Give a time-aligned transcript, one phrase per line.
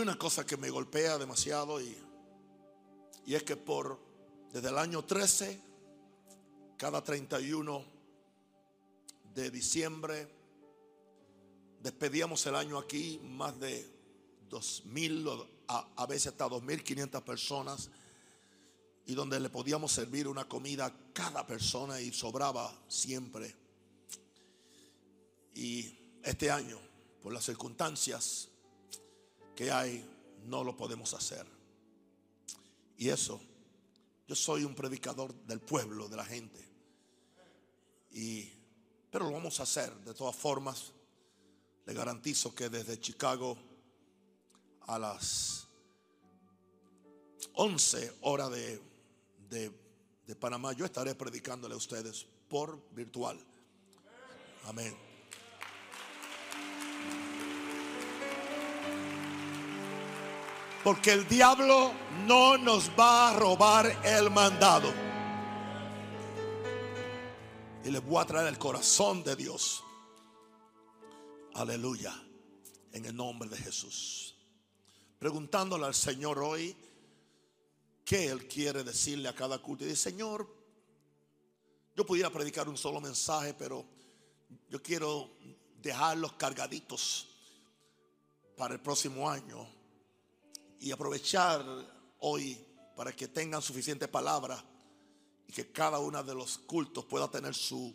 [0.00, 1.94] Hay una cosa que me golpea demasiado y,
[3.26, 4.00] y es que por
[4.50, 5.60] desde el año 13,
[6.78, 7.84] cada 31
[9.34, 10.26] de diciembre,
[11.82, 13.86] despedíamos el año aquí más de
[14.48, 17.90] 2.000, a, a veces hasta 2.500 personas,
[19.04, 23.54] y donde le podíamos servir una comida a cada persona y sobraba siempre.
[25.54, 26.78] Y este año,
[27.20, 28.49] por las circunstancias
[29.60, 30.02] que hay,
[30.46, 31.46] no lo podemos hacer.
[32.96, 33.38] Y eso,
[34.26, 36.66] yo soy un predicador del pueblo, de la gente.
[38.10, 38.50] Y,
[39.10, 40.92] pero lo vamos a hacer de todas formas.
[41.84, 43.58] Le garantizo que desde Chicago
[44.86, 45.68] a las
[47.52, 48.80] 11 horas de,
[49.50, 49.70] de,
[50.26, 53.38] de Panamá, yo estaré predicándole a ustedes por virtual.
[54.64, 55.09] Amén.
[60.82, 61.92] Porque el diablo
[62.26, 64.90] no nos va a robar el mandado.
[67.84, 69.84] Y les voy a traer el corazón de Dios.
[71.54, 72.14] Aleluya.
[72.92, 74.34] En el nombre de Jesús.
[75.18, 76.74] Preguntándole al Señor hoy
[78.04, 79.84] qué Él quiere decirle a cada culto.
[79.84, 80.48] Y dice, Señor,
[81.94, 83.84] yo pudiera predicar un solo mensaje, pero
[84.70, 85.30] yo quiero
[85.82, 87.28] dejarlos cargaditos
[88.56, 89.79] para el próximo año
[90.80, 91.64] y aprovechar
[92.20, 92.58] hoy
[92.96, 94.62] para que tengan suficiente palabra
[95.46, 97.94] y que cada uno de los cultos pueda tener su,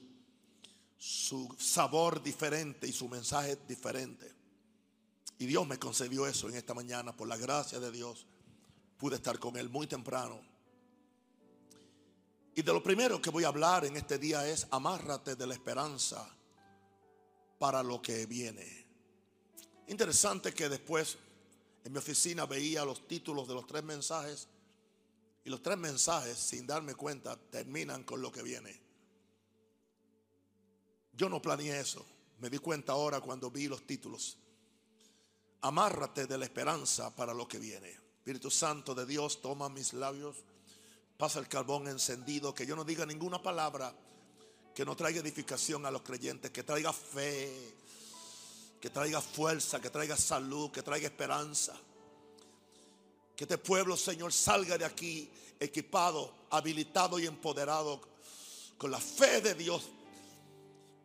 [0.98, 4.34] su sabor diferente y su mensaje diferente.
[5.38, 8.26] Y Dios me concedió eso en esta mañana, por la gracia de Dios,
[8.98, 10.40] pude estar con Él muy temprano.
[12.56, 15.54] Y de lo primero que voy a hablar en este día es amárrate de la
[15.54, 16.30] esperanza
[17.60, 18.86] para lo que viene.
[19.88, 21.18] Interesante que después
[21.86, 24.48] en mi oficina veía los títulos de los tres mensajes
[25.44, 28.82] y los tres mensajes, sin darme cuenta, terminan con lo que viene.
[31.14, 32.04] Yo no planeé eso.
[32.40, 34.38] Me di cuenta ahora cuando vi los títulos.
[35.62, 37.90] Amárrate de la esperanza para lo que viene.
[38.18, 40.38] Espíritu Santo de Dios, toma mis labios,
[41.18, 43.96] pasa el carbón encendido, que yo no diga ninguna palabra
[44.74, 47.76] que no traiga edificación a los creyentes, que traiga fe,
[48.86, 51.74] que traiga fuerza, que traiga salud, que traiga esperanza.
[53.36, 55.28] Que este pueblo, Señor, salga de aquí
[55.60, 58.00] equipado, habilitado y empoderado
[58.78, 59.90] con la fe de Dios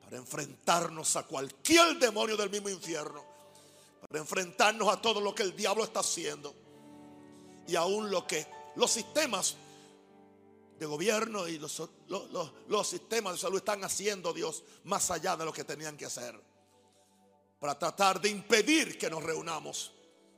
[0.03, 3.25] para enfrentarnos a cualquier demonio del mismo infierno,
[4.07, 6.55] para enfrentarnos a todo lo que el diablo está haciendo
[7.67, 8.47] y aún lo que
[8.77, 9.57] los sistemas
[10.79, 15.47] de gobierno y los, los, los sistemas de salud están haciendo, Dios, más allá de
[15.47, 16.50] lo que tenían que hacer
[17.61, 19.93] para tratar de impedir que nos reunamos.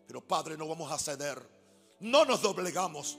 [0.07, 1.41] Pero Padre, no vamos a ceder.
[2.01, 3.17] No nos doblegamos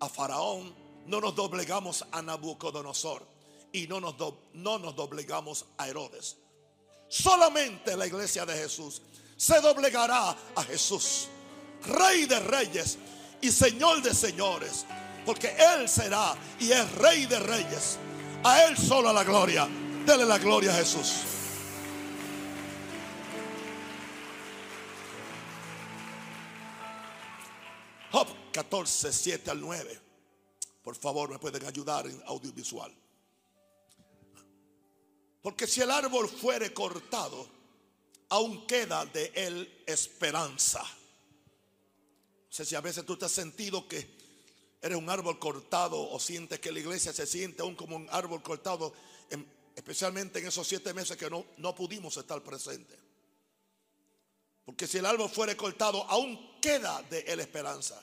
[0.00, 0.74] a Faraón,
[1.06, 3.24] no nos doblegamos a Nabucodonosor
[3.70, 6.38] y no nos, do, no nos doblegamos a Herodes.
[7.08, 9.02] Solamente la iglesia de Jesús
[9.36, 11.28] se doblegará a Jesús,
[11.82, 12.96] Rey de reyes
[13.42, 14.86] y Señor de señores,
[15.26, 17.98] porque Él será y es Rey de reyes.
[18.44, 19.68] A Él solo la gloria.
[20.06, 21.31] Dele la gloria a Jesús.
[28.52, 30.00] 14, 7 al 9.
[30.82, 32.92] Por favor, me pueden ayudar en audiovisual.
[35.42, 37.48] Porque si el árbol fuere cortado,
[38.28, 40.80] aún queda de él esperanza.
[40.82, 44.22] No sé si a veces tú te has sentido que
[44.80, 48.42] eres un árbol cortado o sientes que la iglesia se siente aún como un árbol
[48.42, 48.92] cortado,
[49.30, 52.98] en, especialmente en esos siete meses que no, no pudimos estar presentes.
[54.64, 58.00] Porque si el árbol fuere cortado, aún queda de él esperanza.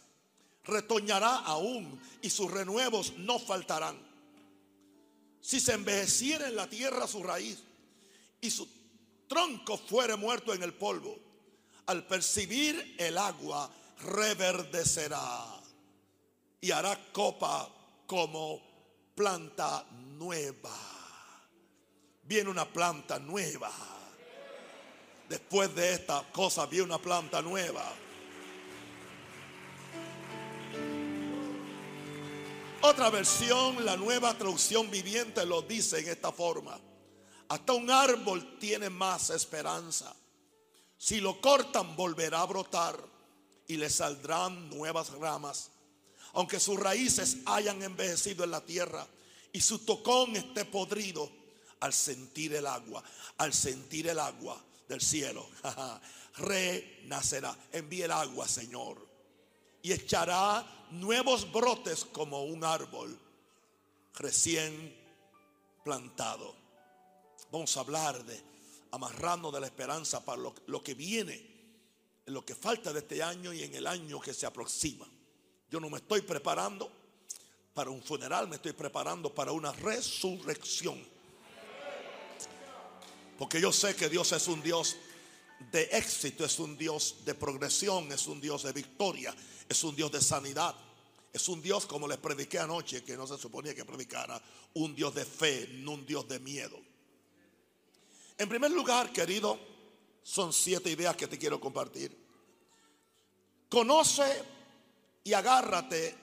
[0.70, 3.98] Retoñará aún y sus renuevos no faltarán.
[5.42, 7.60] Si se envejeciera en la tierra su raíz
[8.42, 8.68] y su
[9.28, 11.18] tronco fuere muerto en el polvo,
[11.86, 13.70] al percibir el agua
[14.02, 15.46] reverdecerá
[16.62, 17.70] y hará copa
[18.06, 18.62] como
[19.16, 20.76] planta nueva.
[22.24, 23.72] Viene una planta nueva.
[25.28, 27.84] Después de esta cosa viene una planta nueva.
[32.82, 36.80] Otra versión, la nueva traducción viviente lo dice en esta forma.
[37.50, 40.16] Hasta un árbol tiene más esperanza.
[40.98, 42.98] Si lo cortan, volverá a brotar
[43.68, 45.72] y le saldrán nuevas ramas.
[46.34, 49.06] Aunque sus raíces hayan envejecido en la tierra
[49.52, 51.30] y su tocón esté podrido,
[51.82, 53.04] al sentir el agua,
[53.38, 55.50] al sentir el agua del cielo,
[56.38, 57.58] renacerá.
[57.72, 59.09] Envíe el agua, Señor.
[59.82, 63.18] Y echará nuevos brotes como un árbol
[64.16, 64.96] recién
[65.84, 66.56] plantado.
[67.52, 68.42] Vamos a hablar de
[68.92, 71.34] amarrarnos de la esperanza para lo, lo que viene,
[72.26, 75.08] en lo que falta de este año y en el año que se aproxima.
[75.70, 76.92] Yo no me estoy preparando
[77.74, 81.02] para un funeral, me estoy preparando para una resurrección.
[83.38, 84.98] Porque yo sé que Dios es un Dios
[85.72, 89.34] de éxito, es un Dios de progresión, es un Dios de victoria,
[89.70, 90.76] es un Dios de sanidad.
[91.32, 94.42] Es un Dios, como les prediqué anoche, que no se suponía que predicara,
[94.74, 96.78] un Dios de fe, no un Dios de miedo.
[98.36, 99.60] En primer lugar, querido,
[100.24, 102.18] son siete ideas que te quiero compartir.
[103.70, 104.44] Conoce
[105.24, 106.16] y agárrate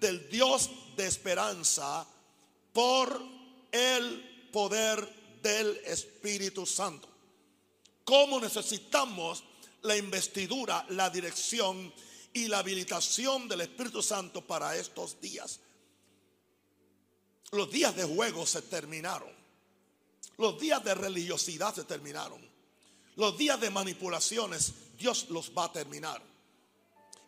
[0.00, 2.06] del Dios de esperanza
[2.72, 3.20] por
[3.70, 5.06] el poder
[5.42, 7.08] del Espíritu Santo.
[8.04, 9.44] ¿Cómo necesitamos
[9.82, 11.92] la investidura, la dirección
[12.34, 15.60] y la habilitación del Espíritu Santo para estos días?
[17.52, 19.32] Los días de juego se terminaron.
[20.36, 22.44] Los días de religiosidad se terminaron.
[23.14, 26.20] Los días de manipulaciones, Dios los va a terminar.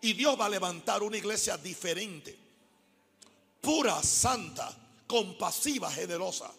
[0.01, 2.37] Y Dios va a levantar una iglesia diferente,
[3.61, 4.77] pura, santa,
[5.07, 6.53] compasiva, generosa.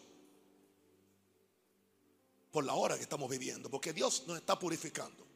[2.52, 5.27] Por la hora que estamos viviendo, porque Dios nos está purificando.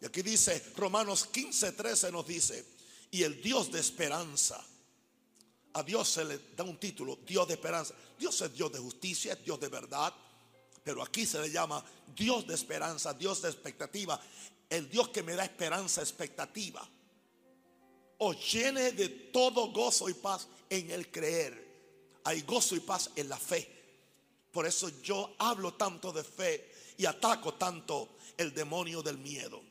[0.00, 2.66] Y aquí dice, Romanos 15, 13 nos dice,
[3.10, 4.62] y el Dios de esperanza,
[5.72, 7.94] a Dios se le da un título, Dios de esperanza.
[8.18, 10.12] Dios es Dios de justicia, es Dios de verdad,
[10.82, 11.84] pero aquí se le llama
[12.14, 14.20] Dios de esperanza, Dios de expectativa
[14.70, 16.86] el Dios que me da esperanza, expectativa,
[18.18, 21.66] os llene de todo gozo y paz en el creer.
[22.24, 23.72] Hay gozo y paz en la fe.
[24.50, 29.62] Por eso yo hablo tanto de fe y ataco tanto el demonio del miedo.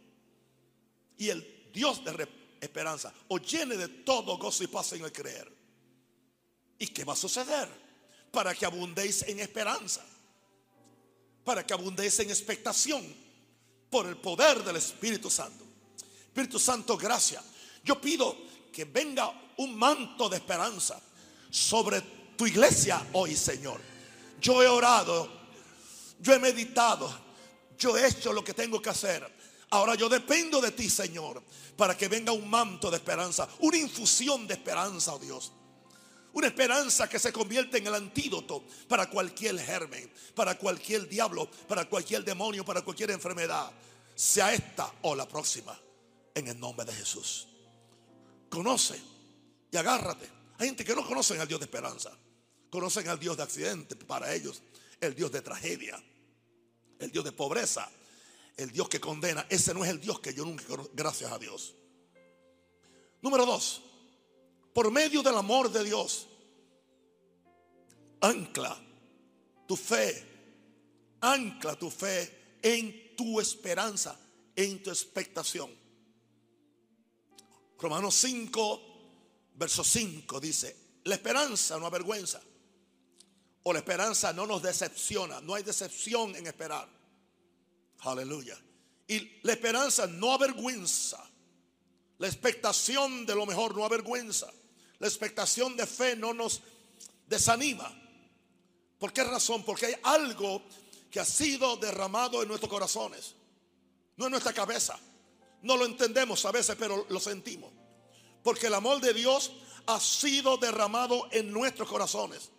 [1.18, 2.28] Y el Dios de
[2.60, 5.52] esperanza os llene de todo gozo y paz en el creer.
[6.80, 7.70] ¿Y qué va a suceder?
[8.32, 10.06] Para que abundéis en esperanza.
[11.44, 13.04] Para que abundéis en expectación
[13.90, 15.64] por el poder del Espíritu Santo.
[16.28, 17.44] Espíritu Santo, gracias.
[17.84, 18.36] Yo pido
[18.74, 21.00] que venga un manto de esperanza
[21.50, 22.02] sobre
[22.36, 23.80] tu iglesia hoy, Señor.
[24.42, 25.30] Yo he orado,
[26.20, 27.10] yo he meditado,
[27.78, 29.35] yo he hecho lo que tengo que hacer.
[29.76, 31.44] Ahora yo dependo de ti, Señor,
[31.76, 35.52] para que venga un manto de esperanza, una infusión de esperanza, oh Dios.
[36.32, 41.90] Una esperanza que se convierte en el antídoto para cualquier germen, para cualquier diablo, para
[41.90, 43.70] cualquier demonio, para cualquier enfermedad.
[44.16, 45.78] Sea esta o la próxima.
[46.34, 47.50] En el nombre de Jesús.
[48.50, 48.98] Conoce
[49.72, 50.30] y agárrate.
[50.58, 52.18] Hay gente que no conocen al Dios de esperanza.
[52.70, 54.62] Conocen al Dios de accidente para ellos.
[55.02, 56.02] El Dios de tragedia.
[56.98, 57.90] El Dios de pobreza.
[58.58, 59.46] El Dios que condena.
[59.50, 60.92] Ese no es el Dios que yo nunca conozco.
[60.96, 61.76] Gracias a Dios.
[63.22, 63.82] Número dos
[64.76, 66.28] por medio del amor de Dios.
[68.20, 68.78] Ancla
[69.66, 74.20] tu fe, ancla tu fe en tu esperanza,
[74.54, 75.74] en tu expectación.
[77.80, 78.82] Romanos 5,
[79.54, 80.76] verso 5 dice,
[81.06, 82.42] la esperanza no avergüenza,
[83.64, 86.90] o la esperanza no nos decepciona, no hay decepción en esperar.
[88.06, 88.58] Aleluya.
[89.08, 91.24] Y la esperanza no avergüenza,
[92.18, 94.52] la expectación de lo mejor no avergüenza.
[95.00, 96.62] La expectación de fe no nos
[97.28, 97.94] desanima.
[98.98, 99.64] ¿Por qué razón?
[99.64, 100.64] Porque hay algo
[101.12, 103.36] que ha sido derramado en nuestros corazones,
[104.16, 104.98] no en nuestra cabeza.
[105.62, 107.72] No lo entendemos a veces, pero lo sentimos.
[108.44, 109.52] Porque el amor de Dios
[109.88, 112.52] ha sido derramado en nuestros corazones.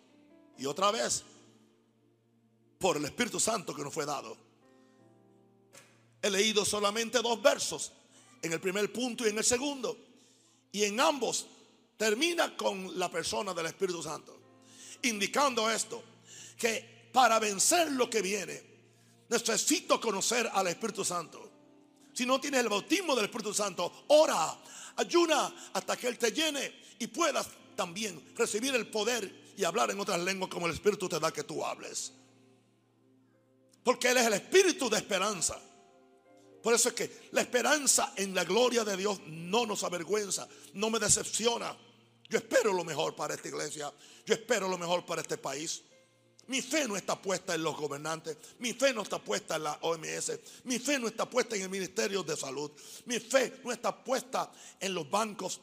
[0.57, 1.23] Y otra vez,
[2.77, 4.46] por el Espíritu Santo que nos fue dado.
[6.21, 7.91] He leído solamente dos versos,
[8.41, 9.97] en el primer punto y en el segundo.
[10.71, 11.47] Y en ambos
[11.95, 14.37] termina con la persona del Espíritu Santo,
[15.03, 16.03] indicando esto,
[16.57, 18.61] que para vencer lo que viene,
[19.29, 21.51] necesito conocer al Espíritu Santo.
[22.13, 24.57] Si no tienes el bautismo del Espíritu Santo, ora,
[24.95, 29.99] ayuna hasta que Él te llene y puedas también recibir el poder y hablar en
[29.99, 32.11] otras lenguas como el Espíritu te da que tú hables.
[33.83, 35.59] Porque Él es el Espíritu de esperanza.
[36.61, 40.89] Por eso es que la esperanza en la gloria de Dios no nos avergüenza, no
[40.89, 41.75] me decepciona.
[42.29, 43.91] Yo espero lo mejor para esta iglesia.
[44.25, 45.83] Yo espero lo mejor para este país.
[46.47, 48.37] Mi fe no está puesta en los gobernantes.
[48.59, 50.31] Mi fe no está puesta en la OMS.
[50.63, 52.71] Mi fe no está puesta en el Ministerio de Salud.
[53.05, 55.59] Mi fe no está puesta en los bancos.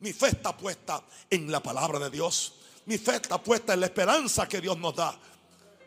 [0.00, 2.54] Mi fe está puesta en la palabra de Dios.
[2.86, 5.18] Mi fe está puesta en la esperanza que Dios nos da.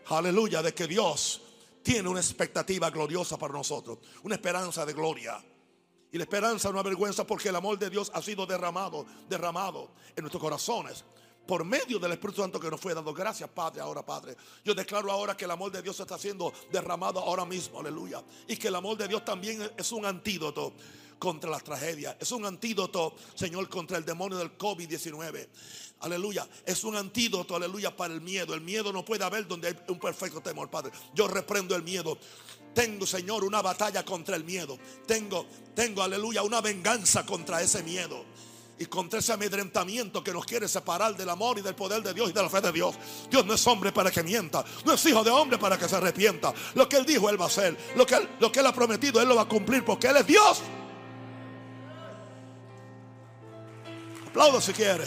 [0.08, 1.42] Aleluya, de que Dios
[1.84, 5.44] tiene una expectativa gloriosa para nosotros, una esperanza de gloria.
[6.12, 10.24] Y la esperanza no avergüenza porque el amor de Dios ha sido derramado, derramado en
[10.24, 11.06] nuestros corazones
[11.48, 13.14] por medio del Espíritu Santo que nos fue dado.
[13.14, 14.36] Gracias, Padre, ahora, Padre.
[14.64, 18.24] Yo declaro ahora que el amor de Dios está siendo derramado ahora mismo, aleluya.
[18.48, 20.74] Y que el amor de Dios también es un antídoto
[21.22, 22.16] contra las tragedias.
[22.20, 25.48] Es un antídoto, Señor, contra el demonio del COVID-19.
[26.00, 26.48] Aleluya.
[26.66, 28.56] Es un antídoto, aleluya, para el miedo.
[28.56, 30.92] El miedo no puede haber donde hay un perfecto temor, Padre.
[31.14, 32.18] Yo reprendo el miedo.
[32.74, 34.80] Tengo, Señor, una batalla contra el miedo.
[35.06, 38.26] Tengo, tengo, aleluya, una venganza contra ese miedo
[38.80, 42.32] y contra ese amedrentamiento que nos quiere separar del amor y del poder de Dios
[42.32, 42.96] y de la fe de Dios.
[43.30, 45.98] Dios no es hombre para que mienta, no es hijo de hombre para que se
[45.98, 46.52] arrepienta.
[46.74, 47.78] Lo que Él dijo, Él va a hacer.
[47.96, 50.26] Lo que lo que él ha prometido, Él lo va a cumplir porque Él es
[50.26, 50.64] Dios.
[54.32, 55.06] Aplaudo si quiere.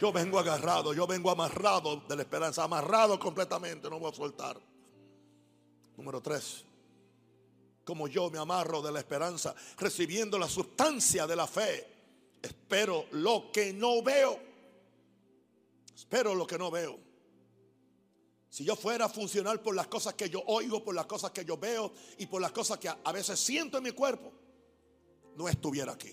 [0.00, 4.56] Yo vengo agarrado, yo vengo amarrado de la esperanza, amarrado completamente, no voy a soltar.
[5.96, 6.64] Número tres
[7.90, 11.86] como yo me amarro de la esperanza, recibiendo la sustancia de la fe.
[12.40, 14.38] Espero lo que no veo.
[15.92, 16.96] Espero lo que no veo.
[18.50, 21.44] Si yo fuera a funcionar por las cosas que yo oigo, por las cosas que
[21.44, 24.32] yo veo y por las cosas que a veces siento en mi cuerpo,
[25.36, 26.12] no estuviera aquí.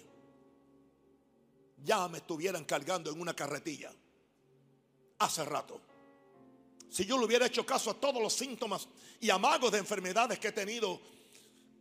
[1.83, 3.91] Ya me estuvieran cargando en una carretilla.
[5.17, 5.81] Hace rato.
[6.89, 8.87] Si yo le hubiera hecho caso a todos los síntomas
[9.19, 11.01] y amagos de enfermedades que he tenido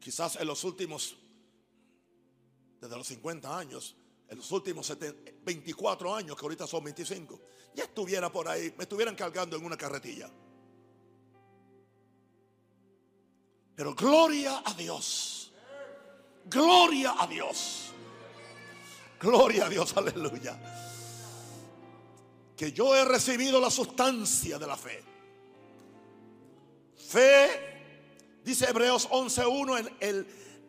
[0.01, 1.17] quizás en los últimos,
[2.81, 3.95] desde los 50 años,
[4.27, 4.91] en los últimos
[5.45, 7.41] 24 años, que ahorita son 25,
[7.75, 10.31] ya estuviera por ahí, me estuvieran cargando en una carretilla.
[13.77, 15.53] Pero gloria a Dios.
[16.47, 17.93] Gloria a Dios.
[19.21, 20.59] Gloria a Dios, aleluya.
[22.57, 25.05] Que yo he recibido la sustancia de la fe.
[26.97, 27.77] Fe
[28.47, 30.27] Dice Hebreos 11.1 en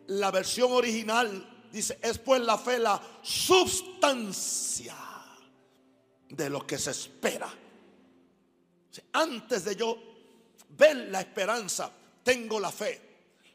[0.08, 1.68] la versión original.
[1.70, 4.96] Dice, es pues la fe la sustancia
[6.28, 7.48] de lo que se espera.
[9.12, 9.96] Antes de yo
[10.70, 11.92] ver la esperanza,
[12.28, 13.00] tengo la fe.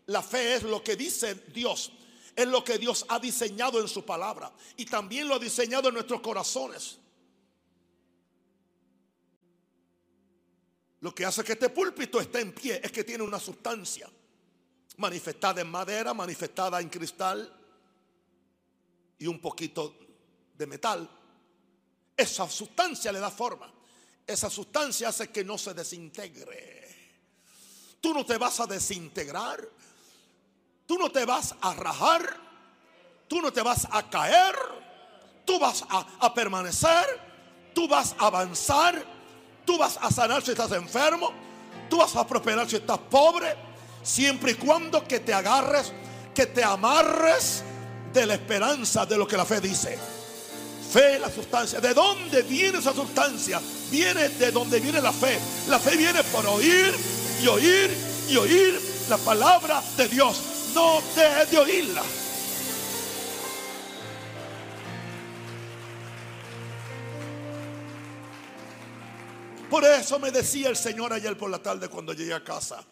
[0.08, 1.92] La fe es lo que dice Dios.
[2.36, 4.52] Es lo que Dios ha diseñado en su palabra.
[4.78, 6.98] Y también lo ha diseñado en nuestros corazones.
[11.02, 14.10] Lo que hace que este púlpito esté en pie es que tiene una sustancia
[14.98, 17.56] manifestada en madera, manifestada en cristal
[19.20, 20.00] y un poquito
[20.58, 21.08] de metal.
[22.18, 23.72] Esa sustancia le da forma.
[24.26, 26.83] Esa sustancia hace que no se desintegre.
[28.04, 29.66] Tú no te vas a desintegrar.
[30.86, 32.36] Tú no te vas a rajar.
[33.30, 34.54] Tú no te vas a caer.
[35.46, 37.06] Tú vas a, permanecer.
[37.74, 39.06] Tú vas a avanzar
[39.66, 41.32] Tú vas a sanar si estás enfermo.
[41.90, 43.56] Tú vas a prosperar si estás pobre.
[44.04, 45.94] Siempre y cuando que te agarres,
[46.36, 47.64] que te amarres
[48.12, 49.98] de la esperanza de lo que la fe dice.
[50.92, 51.80] Fe, la sustancia.
[51.80, 53.62] ¿De dónde viene esa sustancia?
[53.90, 55.40] Viene de donde viene la fe.
[55.70, 57.92] La fe viene por oír y oír
[58.30, 60.72] y oír la palabra de Dios.
[60.74, 62.04] No dejes de oírla.
[69.70, 72.84] Por eso me decía el Señor ayer por la tarde cuando llegué a casa.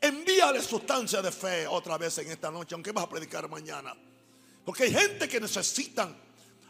[0.00, 3.94] Envíale sustancia de fe otra vez en esta noche, aunque vas a predicar mañana.
[4.64, 6.16] Porque hay gente que necesitan,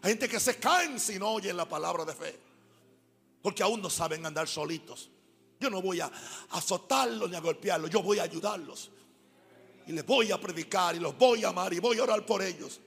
[0.03, 2.39] hay gente que se caen si no oyen la palabra de fe.
[3.41, 5.09] Porque aún no saben andar solitos.
[5.61, 6.11] Yo no voy a
[6.51, 8.91] azotarlos ni a golpearlos, yo voy a ayudarlos.
[9.87, 12.43] Y les voy a predicar y los voy a amar y voy a orar por
[12.43, 12.81] ellos.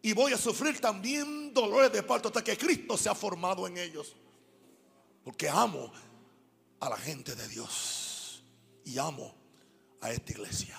[0.00, 3.78] Y voy a sufrir también dolores de parto hasta que Cristo se ha formado en
[3.78, 4.14] ellos.
[5.24, 5.92] Porque amo
[6.80, 8.42] a la gente de Dios.
[8.84, 9.34] Y amo
[10.00, 10.78] a esta iglesia.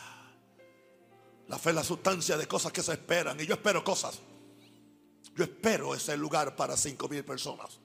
[1.47, 3.39] La fe es la sustancia de cosas que se esperan.
[3.39, 4.19] Y yo espero cosas.
[5.35, 7.79] Yo espero ese lugar para cinco mil personas.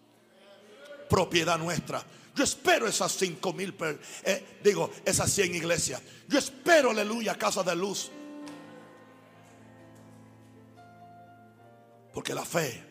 [1.09, 2.05] Propiedad nuestra.
[2.35, 3.75] Yo espero esas cinco mil,
[4.23, 6.01] eh, digo, esas 100 iglesias.
[6.29, 8.11] Yo espero, aleluya, casa de luz.
[12.13, 12.85] Porque la fe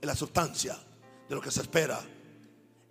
[0.00, 0.78] es la sustancia
[1.28, 2.02] de lo que se espera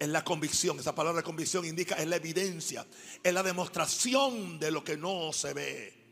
[0.04, 0.80] es la convicción.
[0.80, 2.86] Esa palabra convicción indica es la evidencia,
[3.24, 6.03] es la demostración de lo que no se ve.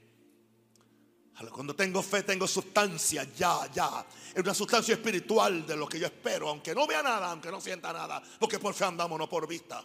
[1.50, 4.05] Cuando tengo fe, tengo sustancia, ya, ya.
[4.33, 7.60] Es una sustancia espiritual de lo que yo espero, aunque no vea nada, aunque no
[7.60, 9.83] sienta nada, porque por fe andamos, no por vista.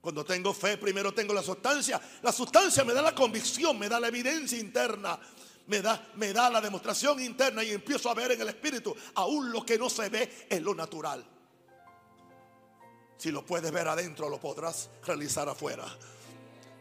[0.00, 2.00] Cuando tengo fe, primero tengo la sustancia.
[2.22, 5.18] La sustancia me da la convicción, me da la evidencia interna,
[5.68, 9.52] me da, me da la demostración interna y empiezo a ver en el espíritu, aún
[9.52, 11.24] lo que no se ve es lo natural.
[13.16, 15.84] Si lo puedes ver adentro, lo podrás realizar afuera.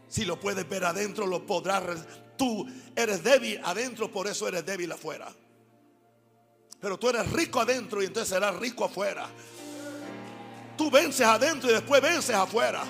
[0.07, 1.99] Si lo puedes ver adentro, lo podrás.
[2.41, 5.31] Tú eres débil adentro, por eso eres débil afuera.
[6.79, 9.27] Pero tú eres rico adentro y entonces serás rico afuera.
[10.75, 12.81] Tú vences adentro y después vences afuera.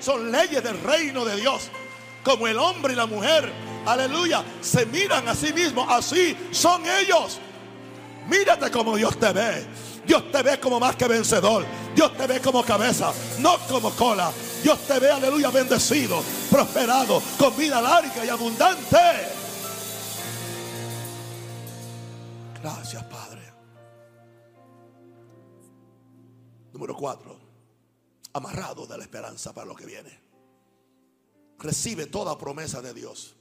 [0.00, 1.70] Son leyes del reino de Dios.
[2.24, 3.48] Como el hombre y la mujer,
[3.86, 5.86] aleluya, se miran a sí mismos.
[5.88, 7.38] Así son ellos.
[8.26, 9.64] Mírate como Dios te ve.
[10.04, 11.64] Dios te ve como más que vencedor.
[11.94, 14.32] Dios te ve como cabeza, no como cola.
[14.62, 18.98] Dios te ve, aleluya, bendecido, prosperado, con vida larga y abundante.
[22.60, 23.52] Gracias, Padre.
[26.72, 27.38] Número cuatro,
[28.32, 30.20] amarrado de la esperanza para lo que viene.
[31.58, 33.34] Recibe toda promesa de Dios.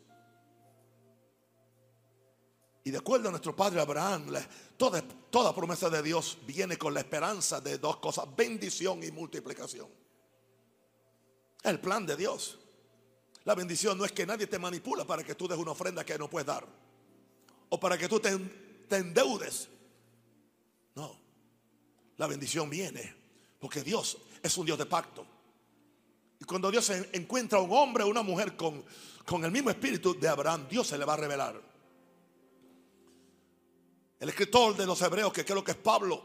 [2.83, 4.33] Y de acuerdo a nuestro padre Abraham,
[4.77, 10.06] toda, toda promesa de Dios viene con la esperanza de dos cosas, bendición y multiplicación.
[11.63, 12.57] El plan de Dios.
[13.43, 16.17] La bendición no es que nadie te manipula para que tú des una ofrenda que
[16.17, 16.67] no puedes dar.
[17.69, 18.37] O para que tú te,
[18.89, 19.69] endeudes.
[20.95, 21.17] No.
[22.17, 23.15] La bendición viene
[23.59, 25.25] porque Dios es un Dios de pacto.
[26.39, 28.83] Y cuando Dios encuentra a un hombre o una mujer con,
[29.25, 31.61] con el mismo espíritu de Abraham, Dios se le va a revelar.
[34.19, 36.23] El escritor de los Hebreos, que creo que es Pablo,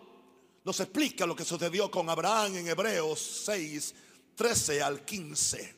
[0.65, 3.95] nos explica lo que sucedió con Abraham en Hebreos 6,
[4.35, 5.77] 13 al 15.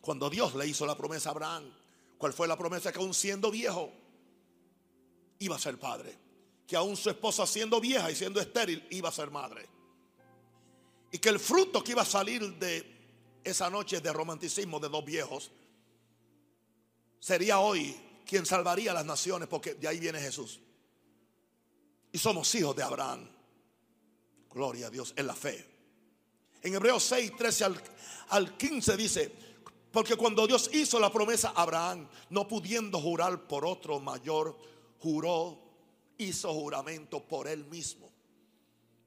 [0.00, 1.72] Cuando Dios le hizo la promesa a Abraham,
[2.18, 2.92] ¿cuál fue la promesa?
[2.92, 3.92] Que aún siendo viejo,
[5.38, 6.16] iba a ser padre.
[6.66, 9.68] Que aún su esposa siendo vieja y siendo estéril, iba a ser madre.
[11.10, 12.84] Y que el fruto que iba a salir de
[13.44, 15.50] esa noche de romanticismo de dos viejos
[17.18, 17.94] sería hoy
[18.26, 20.60] quien salvaría a las naciones, porque de ahí viene Jesús.
[22.12, 23.28] Y somos hijos de Abraham.
[24.50, 25.71] Gloria a Dios en la fe.
[26.62, 27.82] En Hebreos 6, 13 al,
[28.28, 29.32] al 15 dice,
[29.90, 34.56] porque cuando Dios hizo la promesa a Abraham, no pudiendo jurar por otro mayor,
[34.98, 35.58] juró,
[36.18, 38.10] hizo juramento por él mismo.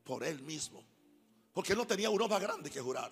[0.03, 0.83] Por él mismo.
[1.53, 3.11] Porque no tenía uno más grande que jurar.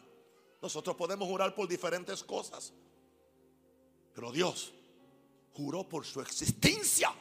[0.62, 2.74] Nosotros podemos jurar por diferentes cosas.
[4.14, 4.74] Pero Dios
[5.54, 7.14] juró por su existencia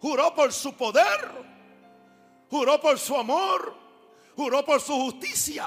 [0.00, 1.28] juró por su poder,
[2.50, 3.74] juró por su amor,
[4.38, 5.66] juró por su justicia,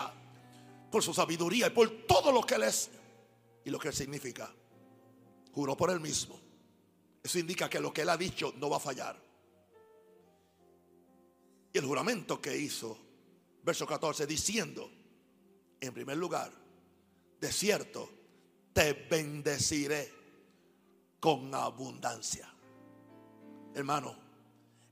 [0.89, 2.89] por su sabiduría y por todo lo que Él es
[3.65, 4.49] y lo que Él significa.
[5.51, 6.39] Juró por Él mismo.
[7.21, 9.21] Eso indica que lo que Él ha dicho no va a fallar.
[11.73, 12.97] Y el juramento que hizo,
[13.61, 14.89] verso 14, diciendo,
[15.81, 16.49] en primer lugar,
[17.41, 18.09] de cierto,
[18.71, 20.13] te bendeciré
[21.19, 22.49] con abundancia.
[23.75, 24.15] Hermano,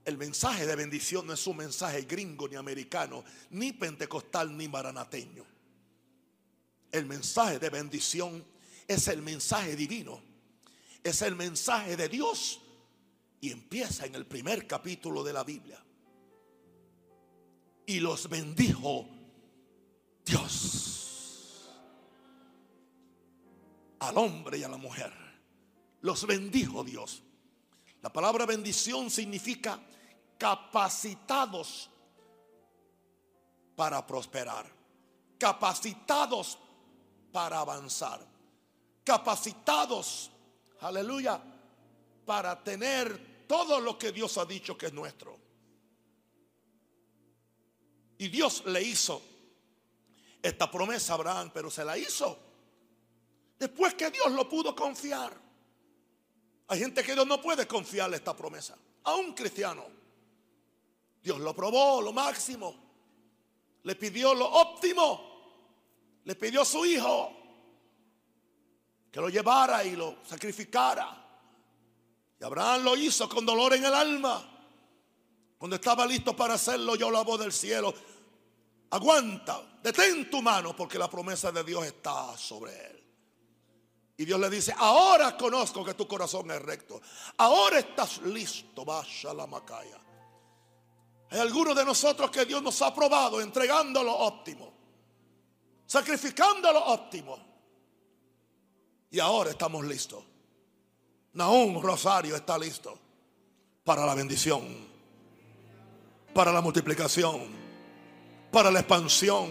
[0.04, 5.44] el mensaje de bendición no es un mensaje gringo ni americano, ni pentecostal ni maranateño.
[6.90, 8.44] El mensaje de bendición
[8.88, 10.20] es el mensaje divino.
[11.02, 12.60] Es el mensaje de Dios.
[13.40, 15.82] Y empieza en el primer capítulo de la Biblia.
[17.86, 19.06] Y los bendijo
[20.24, 21.68] Dios.
[24.00, 25.12] Al hombre y a la mujer.
[26.00, 27.22] Los bendijo Dios.
[28.02, 29.78] La palabra bendición significa
[30.38, 31.90] capacitados
[33.76, 34.70] para prosperar,
[35.38, 36.58] capacitados
[37.30, 38.26] para avanzar,
[39.04, 40.30] capacitados,
[40.80, 41.40] aleluya,
[42.24, 45.38] para tener todo lo que Dios ha dicho que es nuestro.
[48.18, 49.20] Y Dios le hizo
[50.42, 52.38] esta promesa a Abraham, pero se la hizo
[53.58, 55.49] después que Dios lo pudo confiar.
[56.70, 58.78] Hay gente que Dios no puede confiarle esta promesa.
[59.02, 59.86] A un cristiano.
[61.20, 62.74] Dios lo probó, lo máximo.
[63.82, 66.22] Le pidió lo óptimo.
[66.24, 67.32] Le pidió a su hijo
[69.10, 71.16] que lo llevara y lo sacrificara.
[72.40, 74.48] Y Abraham lo hizo con dolor en el alma.
[75.58, 77.92] Cuando estaba listo para hacerlo, yo la voz del cielo.
[78.90, 82.99] Aguanta, detén tu mano porque la promesa de Dios está sobre él.
[84.20, 87.00] Y Dios le dice, ahora conozco que tu corazón es recto.
[87.38, 89.98] Ahora estás listo, vaya la macaya.
[91.30, 94.74] Hay algunos de nosotros que Dios nos ha probado entregando lo óptimo,
[95.86, 97.38] sacrificando lo óptimo.
[99.10, 100.22] Y ahora estamos listos.
[101.32, 102.98] Naún Rosario está listo
[103.82, 104.86] para la bendición,
[106.34, 107.48] para la multiplicación,
[108.52, 109.48] para la expansión.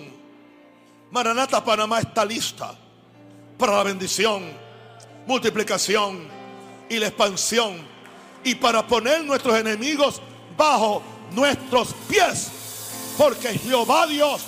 [1.10, 2.78] Maranata Panamá está lista
[3.60, 4.50] para la bendición,
[5.28, 6.28] multiplicación
[6.88, 7.78] y la expansión.
[8.42, 10.22] Y para poner nuestros enemigos
[10.58, 12.50] bajo nuestros pies.
[13.18, 14.42] Porque Jehová Dios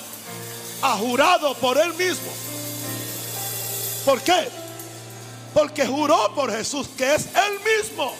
[0.81, 2.31] ha jurado por él mismo.
[4.05, 4.47] ¿Por qué?
[5.53, 8.13] Porque juró por Jesús que es él mismo.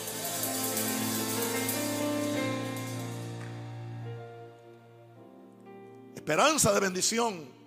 [6.13, 7.60] Esperanza de bendición.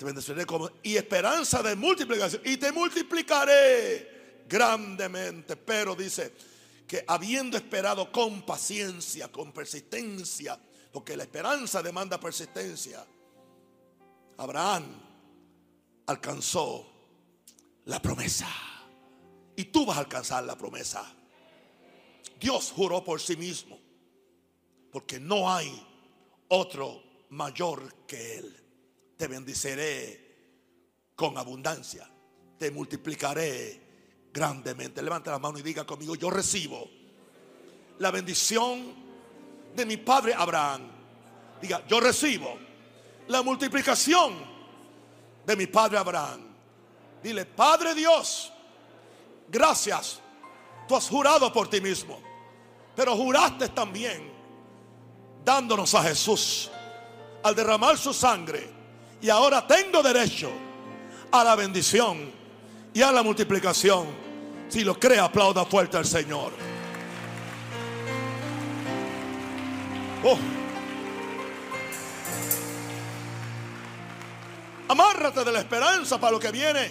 [0.00, 5.56] Te bendeciré como y esperanza de multiplicación y te multiplicaré grandemente.
[5.56, 6.32] Pero dice
[6.88, 10.58] que habiendo esperado con paciencia, con persistencia,
[10.90, 13.06] porque la esperanza demanda persistencia,
[14.38, 14.86] Abraham
[16.06, 16.90] alcanzó
[17.84, 18.48] la promesa.
[19.54, 21.14] Y tú vas a alcanzar la promesa.
[22.40, 23.78] Dios juró por sí mismo,
[24.90, 25.70] porque no hay
[26.48, 28.59] otro mayor que Él.
[29.20, 32.08] Te bendiciré con abundancia,
[32.56, 35.02] te multiplicaré grandemente.
[35.02, 36.88] Levanta la mano y diga conmigo, yo recibo
[37.98, 38.94] la bendición
[39.76, 40.90] de mi padre Abraham.
[41.60, 42.56] Diga, yo recibo
[43.28, 44.42] la multiplicación
[45.44, 46.40] de mi padre Abraham.
[47.22, 48.50] Dile, Padre Dios,
[49.50, 50.18] gracias.
[50.88, 52.18] Tú has jurado por ti mismo,
[52.96, 54.32] pero juraste también
[55.44, 56.70] dándonos a Jesús
[57.42, 58.79] al derramar su sangre.
[59.22, 60.50] Y ahora tengo derecho
[61.30, 62.32] a la bendición
[62.92, 64.06] y a la multiplicación.
[64.68, 66.52] Si lo cree, aplauda fuerte al Señor.
[70.24, 70.38] Oh.
[74.88, 76.90] Amárrate de la esperanza para lo que viene.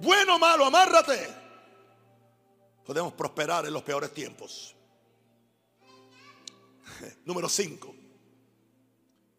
[0.00, 1.28] Bueno o malo, amárrate.
[2.84, 4.74] Podemos prosperar en los peores tiempos.
[7.24, 7.99] Número 5.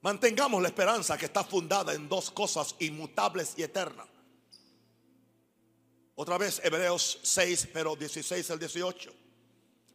[0.02, 4.08] Mantengamos la esperanza que está fundada en dos cosas inmutables y eternas.
[6.16, 9.14] Otra vez Hebreos 6, pero 16 al 18.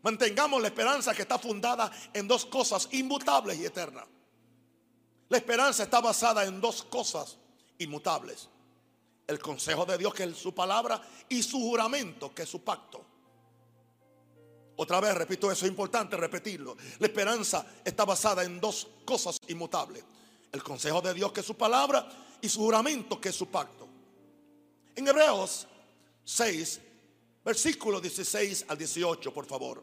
[0.03, 4.07] Mantengamos la esperanza que está fundada en dos cosas inmutables y eternas.
[5.29, 7.37] La esperanza está basada en dos cosas
[7.79, 8.49] inmutables.
[9.27, 13.05] El consejo de Dios que es su palabra y su juramento que es su pacto.
[14.77, 16.77] Otra vez, repito, eso es importante repetirlo.
[16.99, 20.05] La esperanza está basada en dos cosas inmutables.
[20.53, 22.07] El consejo de Dios que es su palabra
[22.41, 23.89] y su juramento que es su pacto.
[24.95, 25.67] En Hebreos
[26.25, 26.81] 6,
[27.45, 29.83] versículo 16 al 18, por favor.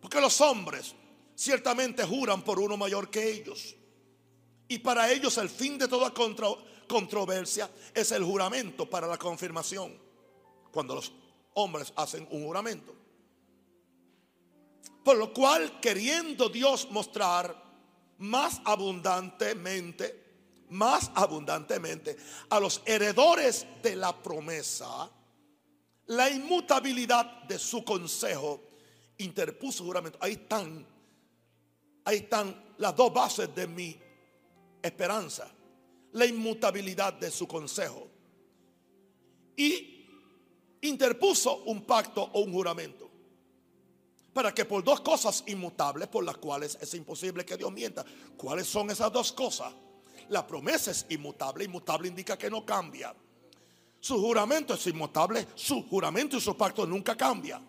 [0.00, 0.94] Porque los hombres
[1.34, 3.74] ciertamente juran por uno mayor que ellos.
[4.68, 6.12] Y para ellos el fin de toda
[6.86, 9.98] controversia es el juramento para la confirmación.
[10.70, 11.12] Cuando los
[11.54, 12.99] hombres hacen un juramento.
[15.10, 17.52] Por lo cual, queriendo Dios mostrar
[18.18, 22.16] más abundantemente, más abundantemente
[22.48, 25.10] a los heredores de la promesa,
[26.06, 28.62] la inmutabilidad de su consejo,
[29.18, 30.16] interpuso juramento.
[30.20, 30.86] Ahí están,
[32.04, 33.98] ahí están las dos bases de mi
[34.80, 35.50] esperanza.
[36.12, 38.06] La inmutabilidad de su consejo.
[39.56, 40.06] Y
[40.82, 43.09] interpuso un pacto o un juramento
[44.32, 48.04] para que por dos cosas inmutables por las cuales es imposible que Dios mienta.
[48.36, 49.72] ¿Cuáles son esas dos cosas?
[50.28, 53.14] La promesa es inmutable, inmutable indica que no cambia.
[53.98, 57.60] Su juramento es inmutable, su juramento y su pacto nunca cambia.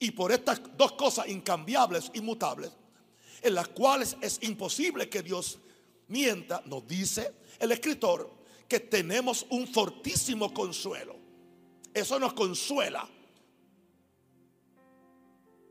[0.00, 2.72] Y por estas dos cosas incambiables, inmutables,
[3.40, 5.58] en las cuales es imposible que Dios
[6.08, 8.30] mienta, nos dice el escritor
[8.66, 11.16] que tenemos un fortísimo consuelo.
[11.94, 13.08] Eso nos consuela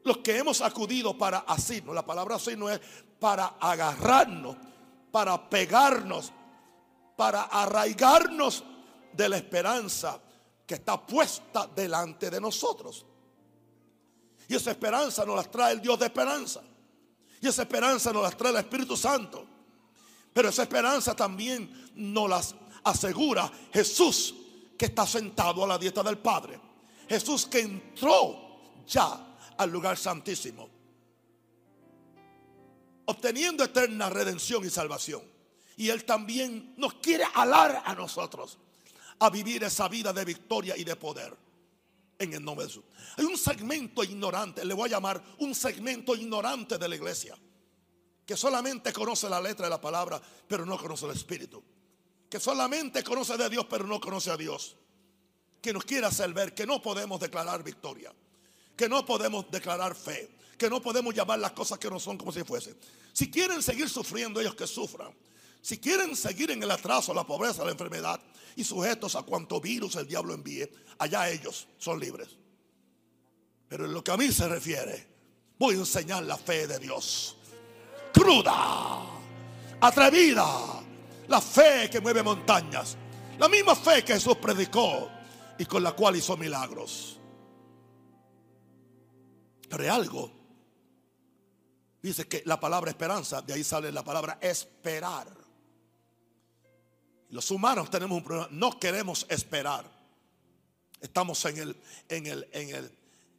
[0.07, 2.79] los que hemos acudido para asirnos, la palabra no es
[3.19, 4.55] para agarrarnos,
[5.11, 6.31] para pegarnos,
[7.15, 8.63] para arraigarnos
[9.13, 10.19] de la esperanza
[10.65, 13.05] que está puesta delante de nosotros.
[14.47, 16.61] Y esa esperanza nos la trae el Dios de esperanza.
[17.41, 19.45] Y esa esperanza nos la trae el Espíritu Santo.
[20.33, 24.33] Pero esa esperanza también nos las asegura Jesús
[24.77, 26.59] que está sentado a la dieta del Padre.
[27.09, 29.26] Jesús que entró ya
[29.57, 30.69] al lugar santísimo,
[33.05, 35.21] obteniendo eterna redención y salvación.
[35.75, 38.57] Y Él también nos quiere alar a nosotros
[39.19, 41.35] a vivir esa vida de victoria y de poder.
[42.19, 42.83] En el nombre de Jesús.
[43.17, 47.37] Hay un segmento ignorante, le voy a llamar un segmento ignorante de la iglesia,
[48.25, 51.63] que solamente conoce la letra de la palabra, pero no conoce el Espíritu.
[52.27, 54.75] Que solamente conoce de Dios, pero no conoce a Dios.
[55.61, 58.11] Que nos quiere hacer ver que no podemos declarar victoria
[58.77, 62.31] que no podemos declarar fe, que no podemos llamar las cosas que no son como
[62.31, 62.77] si fuesen.
[63.11, 65.11] Si quieren seguir sufriendo, ellos que sufran.
[65.61, 68.21] Si quieren seguir en el atraso, la pobreza, la enfermedad
[68.55, 72.29] y sujetos a cuanto virus el diablo envíe, allá ellos son libres.
[73.67, 75.07] Pero en lo que a mí se refiere,
[75.57, 77.35] voy a enseñar la fe de Dios.
[78.13, 79.05] Cruda,
[79.81, 80.83] atrevida,
[81.27, 82.95] La fe que mueve montañas.
[83.37, 85.09] La misma fe que Jesús predicó
[85.59, 87.16] y con la cual hizo milagros.
[89.69, 90.31] Pero hay algo.
[92.01, 95.27] Dice que la palabra esperanza, de ahí sale la palabra esperar.
[97.29, 99.85] Los humanos tenemos un problema, no queremos esperar.
[101.01, 101.77] Estamos en el,
[102.07, 102.97] en el, en el,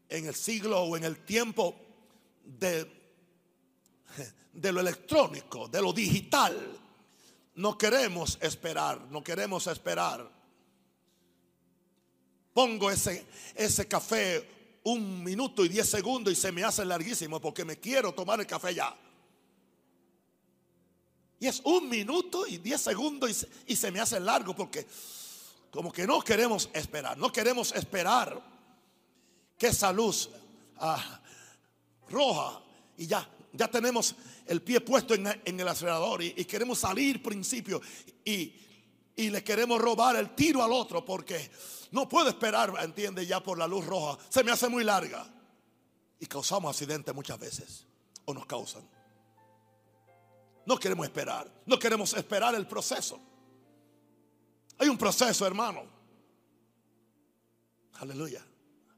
[0.09, 1.75] en el siglo o en el tiempo
[2.45, 2.91] de,
[4.53, 6.79] de lo electrónico, de lo digital.
[7.55, 10.31] No queremos esperar, no queremos esperar.
[12.53, 17.65] Pongo ese, ese café un minuto y diez segundos y se me hace larguísimo porque
[17.65, 18.97] me quiero tomar el café ya.
[21.41, 23.31] Y es un minuto y diez segundos
[23.67, 24.87] y se, y me hace largo porque
[25.71, 28.43] como que no queremos esperar, no queremos esperar
[29.57, 30.31] que esa luz
[30.79, 31.21] ah,
[32.09, 32.61] roja
[32.97, 34.15] y ya, ya tenemos
[34.47, 37.81] el pie puesto en, el acelerador y, queremos salir principio
[38.25, 38.55] y,
[39.15, 41.51] y le queremos robar el tiro al otro porque
[41.91, 44.19] no puedo esperar, entiende, ya por la luz roja.
[44.29, 45.27] Se me hace muy larga.
[46.21, 47.87] Y causamos accidentes muchas veces.
[48.25, 48.83] O nos causan.
[50.67, 51.51] No queremos esperar.
[51.67, 53.21] No queremos esperar el proceso.
[54.79, 55.83] Hay un proceso, hermano.
[57.95, 58.45] Aleluya.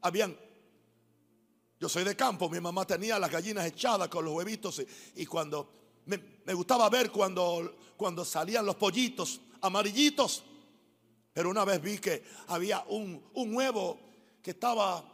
[0.03, 0.37] Habían
[1.81, 4.83] yo soy de campo, mi mamá tenía las gallinas echadas con los huevitos
[5.16, 5.72] y, cuando
[6.05, 10.44] me, gustaba ver cuando, cuando salían los pollitos amarillitos.
[11.32, 13.98] Pero una vez vi que había un, huevo
[14.42, 15.04] que estaba,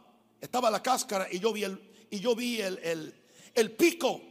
[0.41, 3.13] estaba la cáscara y yo vi el, y yo vi el,
[3.53, 4.21] el, pico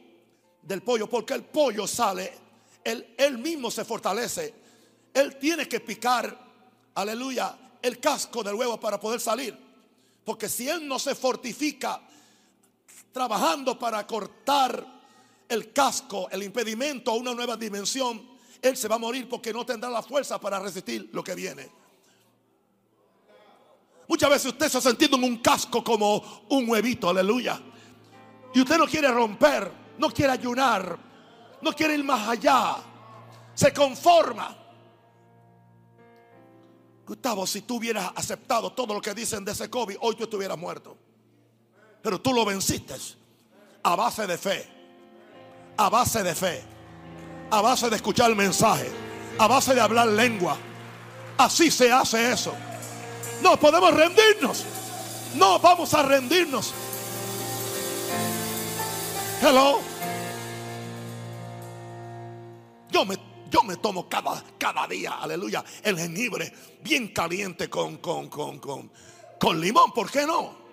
[0.62, 2.32] del pollo, porque el pollo sale,
[2.82, 4.54] él, él mismo se fortalece.
[5.14, 6.36] Él tiene que picar,
[6.94, 9.56] aleluya, el casco del huevo para poder salir.
[10.24, 12.02] Porque si él no se fortifica
[13.12, 14.84] trabajando para cortar
[15.48, 18.35] el casco, el impedimento a una nueva dimensión,
[18.68, 21.70] él se va a morir porque no tendrá la fuerza para resistir lo que viene.
[24.08, 27.60] Muchas veces usted se ha sentido en un casco como un huevito, aleluya.
[28.54, 30.98] Y usted no quiere romper, no quiere ayunar,
[31.60, 32.76] no quiere ir más allá.
[33.54, 34.56] Se conforma.
[37.06, 40.58] Gustavo, si tú hubieras aceptado todo lo que dicen de ese COVID, hoy tú estuvieras
[40.58, 40.96] muerto.
[42.02, 42.94] Pero tú lo venciste
[43.82, 44.68] a base de fe.
[45.76, 46.75] A base de fe.
[47.50, 48.90] A base de escuchar el mensaje.
[49.38, 50.56] A base de hablar lengua.
[51.38, 52.54] Así se hace eso.
[53.42, 54.64] No podemos rendirnos.
[55.34, 56.72] No vamos a rendirnos.
[59.42, 59.80] Hello.
[62.90, 63.16] Yo me,
[63.50, 66.50] yo me tomo cada, cada día, aleluya, el jengibre
[66.82, 68.90] bien caliente con, con, con, con,
[69.38, 69.92] con limón.
[69.92, 70.66] ¿Por qué no?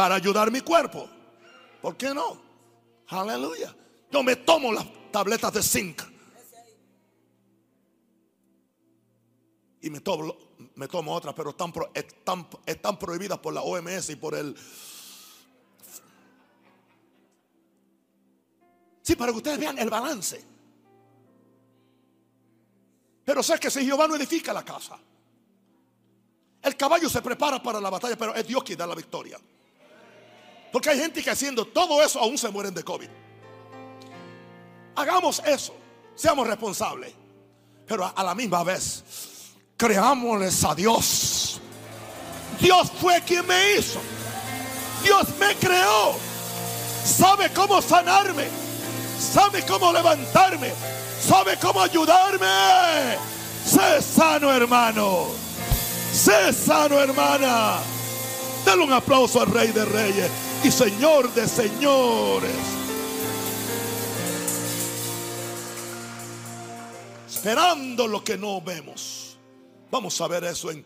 [0.00, 1.10] para ayudar mi cuerpo.
[1.82, 2.40] ¿Por qué no?
[3.08, 3.74] Aleluya.
[4.10, 6.02] Yo me tomo las tabletas de zinc.
[9.82, 10.36] Y me tomo,
[10.74, 14.54] me tomo otras, pero están, están, están prohibidas por la OMS y por el...
[19.02, 20.44] Sí, para que ustedes vean el balance.
[23.24, 24.98] Pero sé que si Jehová no edifica la casa,
[26.62, 29.38] el caballo se prepara para la batalla, pero es Dios quien da la victoria.
[30.70, 33.08] Porque hay gente que haciendo todo eso aún se mueren de COVID.
[34.96, 35.74] Hagamos eso.
[36.14, 37.12] Seamos responsables.
[37.86, 39.02] Pero a la misma vez,
[39.76, 41.60] creámosles a Dios.
[42.60, 44.00] Dios fue quien me hizo.
[45.02, 46.14] Dios me creó.
[47.04, 48.46] Sabe cómo sanarme.
[49.18, 50.72] Sabe cómo levantarme.
[51.20, 53.16] Sabe cómo ayudarme.
[53.64, 55.26] Sé sano, hermano.
[56.12, 57.78] Sé sano, hermana.
[58.64, 60.30] Dale un aplauso al Rey de Reyes
[60.62, 62.50] y Señor de señores.
[67.40, 69.38] Esperando lo que no vemos.
[69.90, 70.84] Vamos a ver eso en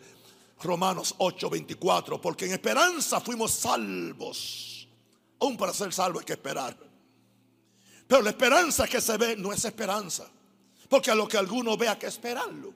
[0.63, 4.87] Romanos 8:24, porque en esperanza fuimos salvos.
[5.41, 6.77] Aún para ser salvo hay que esperar.
[8.07, 10.31] Pero la esperanza que se ve no es esperanza.
[10.89, 12.73] Porque a lo que alguno vea que esperarlo.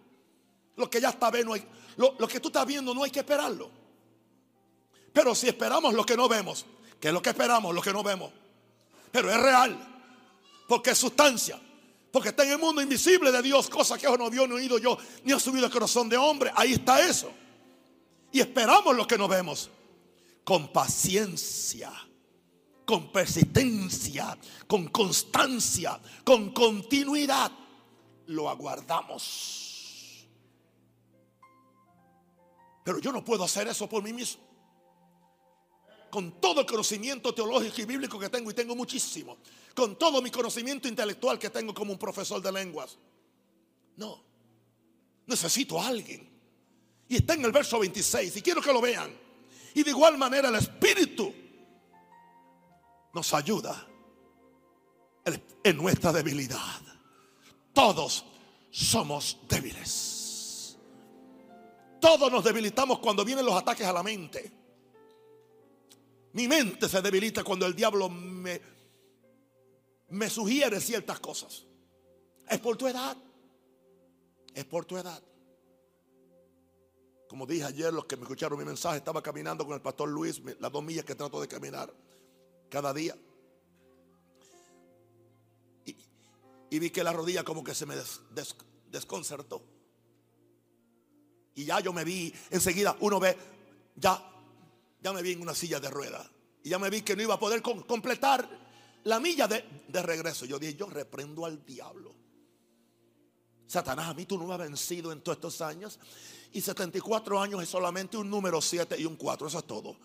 [0.75, 1.55] Lo que ya está viendo,
[1.99, 3.71] lo, lo que tú estás viendo no hay que esperarlo.
[5.13, 6.67] Pero si esperamos lo que no vemos,
[6.99, 8.33] que es lo que esperamos, lo que no vemos.
[9.13, 9.79] Pero es real,
[10.67, 11.61] porque es sustancia,
[12.11, 14.97] porque está en el mundo invisible de Dios, cosa que no vio, ni oído yo,
[15.25, 16.51] ni ha subido el corazón de hombre.
[16.55, 17.31] Ahí está eso.
[18.33, 19.71] Y esperamos lo que no vemos.
[20.45, 21.93] Con paciencia,
[22.87, 27.53] con persistencia, con constancia, con continuidad,
[28.27, 30.27] lo aguardamos.
[32.85, 34.49] Pero yo no puedo hacer eso por mí mismo
[36.11, 39.37] con todo el conocimiento teológico y bíblico que tengo, y tengo muchísimo,
[39.79, 42.99] con todo mi conocimiento intelectual que tengo como un profesor de lenguas.
[43.97, 44.21] No.
[45.25, 46.29] Necesito a alguien.
[47.07, 49.17] Y está en el verso 26 y quiero que lo vean.
[49.75, 51.33] Y de igual manera el Espíritu
[53.15, 53.87] nos ayuda
[55.63, 56.83] en nuestra debilidad.
[57.73, 58.25] Todos
[58.73, 60.77] somos débiles.
[62.01, 64.51] Todos nos debilitamos cuando vienen los ataques a la mente.
[66.33, 68.61] Mi mente se debilita cuando el diablo me,
[70.11, 71.65] me sugiere ciertas cosas.
[72.49, 73.17] Es por tu edad.
[74.55, 75.23] Es por tu edad.
[77.29, 80.41] Como dije ayer, los que me escucharon mi mensaje, estaba caminando con el pastor Luis
[80.61, 81.93] las dos millas que trato de caminar
[82.71, 83.15] cada día.
[86.71, 87.95] Y, vi que la rodilla como que se me
[88.91, 89.63] desconcertó.
[91.55, 93.37] Y ya yo me vi, enseguida uno ve,
[93.97, 94.23] ya,
[95.03, 96.31] ya me vi en una silla de ruedas.
[96.63, 98.49] Y ya me vi que no iba a poder completar
[99.09, 100.45] la milla de, regreso.
[100.45, 102.15] Yo dije, yo reprendo al diablo.
[103.67, 105.99] Satanás, a mí tú no me has vencido en todos estos años.
[106.53, 109.49] Y 74 años es solamente un número 7 y un 4.
[109.49, 109.97] Eso es todo.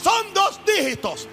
[0.00, 1.28] Son dos dígitos.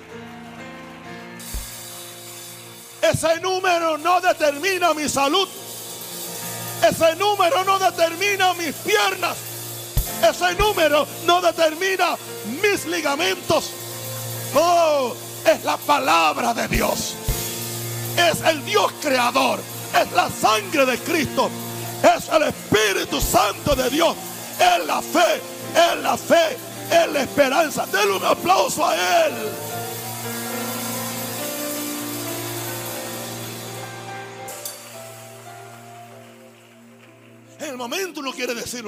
[3.02, 5.48] Ese número no determina mi salud.
[6.84, 9.38] Ese número no determina mis piernas.
[10.28, 12.18] Ese número no determina
[12.62, 13.77] mis ligamentos.
[15.48, 17.16] Es la palabra de Dios.
[18.18, 19.62] Es el Dios creador.
[19.98, 21.50] Es la sangre de Cristo.
[22.04, 24.14] Es el Espíritu Santo de Dios.
[24.60, 25.42] Es la fe.
[25.74, 26.58] Es la fe.
[26.92, 27.86] Es la esperanza.
[27.86, 29.34] Denle un aplauso a Él.
[37.60, 38.84] En el momento uno quiere decir,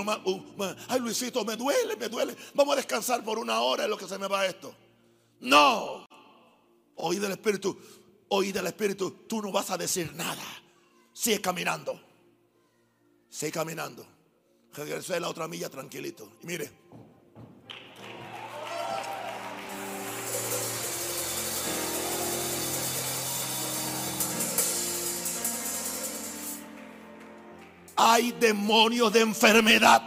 [0.90, 2.36] ay Luisito, me duele, me duele.
[2.54, 4.76] Vamos a descansar por una hora en lo que se me va esto.
[5.40, 6.09] No.
[7.02, 7.78] Oí del Espíritu,
[8.30, 10.44] oí del Espíritu, tú no vas a decir nada.
[11.14, 12.00] Sigue caminando.
[13.30, 14.06] Sigue caminando.
[14.74, 16.34] Regresé la otra milla tranquilito.
[16.42, 16.72] Y mire.
[27.96, 30.02] Hay demonios de enfermedad.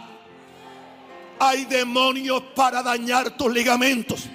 [1.39, 4.29] Hay demonios para dañar tus ligamentos.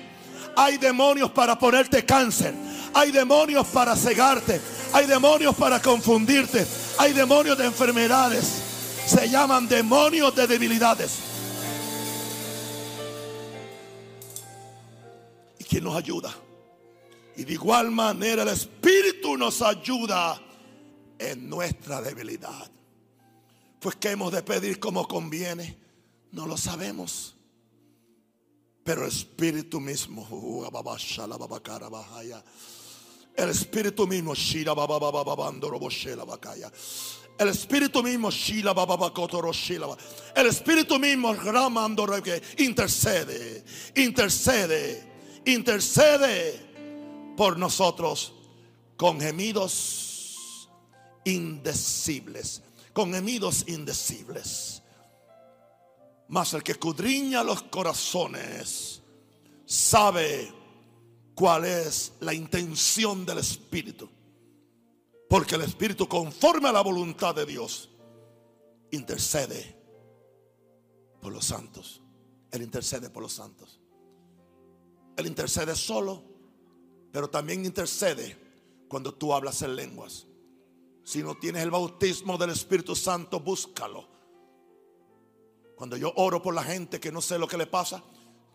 [0.58, 2.52] Hay demonios para ponerte cáncer.
[2.92, 4.60] Hay demonios para cegarte.
[4.92, 6.66] Hay demonios para confundirte.
[6.98, 8.60] Hay demonios de enfermedades.
[9.06, 11.20] Se llaman demonios de debilidades.
[15.60, 16.34] ¿Y quién nos ayuda?
[17.36, 20.42] Y de igual manera el Espíritu nos ayuda
[21.20, 22.68] en nuestra debilidad.
[23.78, 25.78] Pues que hemos de pedir como conviene,
[26.32, 27.37] no lo sabemos.
[28.88, 30.64] Pero el Espíritu mismo, uh,
[33.36, 34.40] el Espíritu mismo,
[37.36, 38.32] el Espíritu mismo,
[40.34, 41.36] el Espíritu mismo,
[42.56, 43.62] intercede,
[43.94, 45.12] intercede,
[45.44, 48.32] intercede por nosotros
[48.96, 50.70] con gemidos
[51.26, 52.62] indecibles,
[52.94, 54.77] con gemidos indecibles.
[56.28, 59.02] Mas el que escudriña los corazones
[59.64, 60.52] sabe
[61.34, 64.08] cuál es la intención del Espíritu.
[65.28, 67.90] Porque el Espíritu, conforme a la voluntad de Dios,
[68.90, 69.76] intercede
[71.20, 72.02] por los santos.
[72.50, 73.80] Él intercede por los santos.
[75.16, 76.22] Él intercede solo,
[77.12, 78.36] pero también intercede
[78.88, 80.26] cuando tú hablas en lenguas.
[81.04, 84.17] Si no tienes el bautismo del Espíritu Santo, búscalo.
[85.78, 88.02] Cuando yo oro por la gente que no sé lo que le pasa,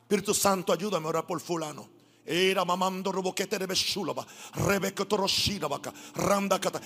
[0.01, 1.89] Espíritu Santo, ayúdame a orar por fulano.
[2.25, 3.57] Era mamando roboquete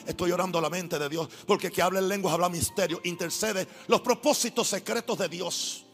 [0.05, 1.27] Estoy orando a la mente de Dios.
[1.47, 3.01] Porque que habla en lenguas habla misterio.
[3.05, 5.85] Intercede los propósitos secretos de Dios.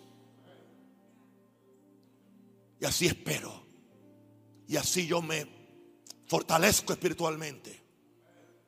[2.81, 3.65] Y así espero.
[4.67, 5.47] Y así yo me
[6.27, 7.81] fortalezco espiritualmente.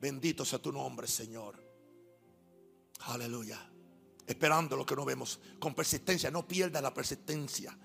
[0.00, 1.62] Bendito sea tu nombre, Señor.
[3.00, 3.75] Aleluya
[4.26, 7.76] esperando lo que no vemos, con persistencia, no pierda la persistencia.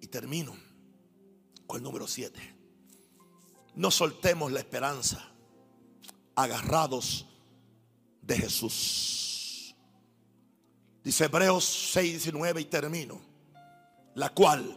[0.00, 0.56] Y termino
[1.66, 2.56] con el número 7.
[3.76, 5.30] No soltemos la esperanza,
[6.34, 7.26] agarrados
[8.22, 9.74] de Jesús.
[11.04, 13.20] Dice Hebreos 6, 19 y termino.
[14.14, 14.76] La cual,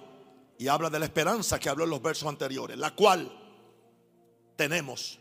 [0.58, 3.32] y habla de la esperanza que habló en los versos anteriores, la cual
[4.56, 5.20] tenemos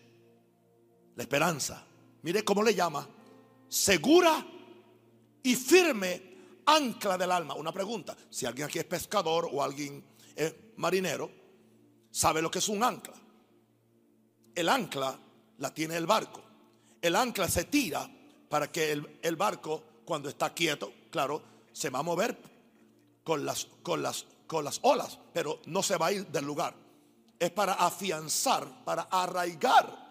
[1.17, 1.83] la esperanza.
[2.23, 3.09] Mire cómo le llama
[3.71, 4.45] segura
[5.43, 6.31] y firme
[6.67, 7.55] ancla del alma.
[7.55, 10.05] Una pregunta, si alguien aquí es pescador o alguien
[10.37, 11.31] es marinero,
[12.11, 13.15] sabe lo que es un ancla.
[14.55, 15.19] El ancla
[15.59, 16.43] la tiene el barco.
[17.01, 18.09] El ancla se tira
[18.49, 22.37] para que el, barco, cuando está quieto, claro, se va a mover
[23.23, 26.75] con las, con, las, con las olas, pero no se va a ir del lugar.
[27.39, 30.11] Es para afianzar, para arraigar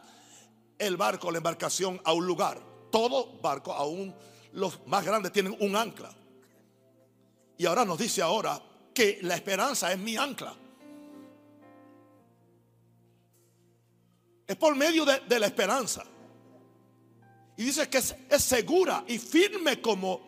[0.80, 2.60] el barco, la embarcación a un lugar.
[2.92, 4.16] Todo barco, aún
[4.54, 6.14] los más grandes, tienen un ancla.
[7.58, 8.62] Y ahora nos dice ahora
[8.93, 10.56] que la esperanza es mi ancla.
[14.47, 16.04] Es por medio de, la esperanza.
[17.56, 20.22] Y dice que es, segura y firme como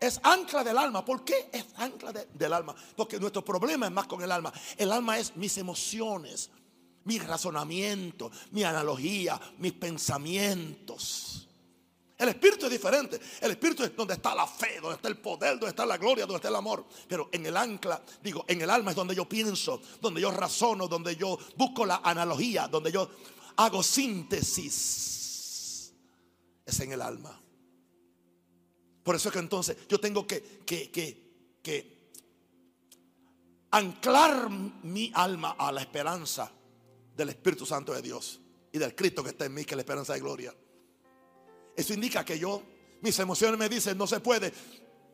[0.00, 1.04] es ancla del alma.
[1.04, 2.74] ¿Por qué es ancla del alma?
[2.96, 4.52] Porque nuestro problema es más con el alma.
[4.78, 6.50] El alma es mis emociones,
[7.04, 11.48] mi razonamiento, mi analogía, mis pensamientos.
[12.16, 13.20] El espíritu es diferente.
[13.40, 16.26] El espíritu es donde está la fe, donde está el poder, donde está la gloria,
[16.26, 16.86] donde está el amor.
[17.08, 20.86] Pero en el ancla, digo, en el alma es donde yo pienso, donde yo razono,
[20.86, 23.10] donde yo busco la analogía, donde yo
[23.56, 25.12] hago síntesis.
[26.64, 27.40] Es en el alma.
[29.02, 32.10] Por eso es que entonces yo tengo que, que, que, que
[33.72, 36.50] anclar mi alma a la esperanza
[37.16, 38.40] del Espíritu Santo de Dios
[38.72, 40.54] y del Cristo que está en mí, que es la esperanza de gloria.
[41.76, 42.62] Eso indica que yo,
[43.00, 44.52] mis emociones me dicen, no se puede.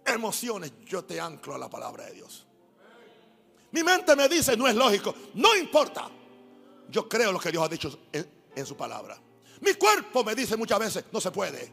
[0.04, 2.46] Emociones, yo te anclo a la palabra de Dios.
[3.72, 5.14] Mi mente me dice, no es lógico.
[5.34, 6.10] No importa.
[6.88, 9.16] Yo creo lo que Dios ha dicho en, su palabra.
[9.60, 11.70] Mi cuerpo me dice muchas veces, no se puede.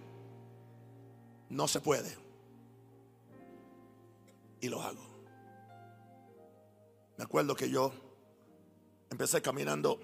[1.49, 2.15] No se puede.
[4.61, 5.05] Y lo hago.
[7.17, 7.91] Me acuerdo que yo
[9.09, 9.99] empecé caminando